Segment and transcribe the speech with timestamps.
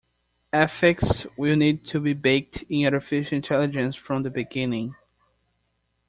[0.51, 4.95] Ethics will need to be baked in Artificial Intelligence from the beginning.